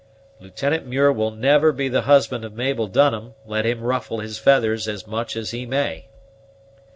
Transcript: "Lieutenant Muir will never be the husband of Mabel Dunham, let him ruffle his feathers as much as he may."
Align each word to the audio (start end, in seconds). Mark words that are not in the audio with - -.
"Lieutenant 0.39 0.87
Muir 0.87 1.11
will 1.11 1.29
never 1.29 1.71
be 1.71 1.87
the 1.87 2.01
husband 2.01 2.43
of 2.43 2.55
Mabel 2.55 2.87
Dunham, 2.87 3.35
let 3.45 3.67
him 3.67 3.83
ruffle 3.83 4.17
his 4.19 4.39
feathers 4.39 4.87
as 4.87 5.05
much 5.05 5.35
as 5.35 5.51
he 5.51 5.67
may." 5.67 6.07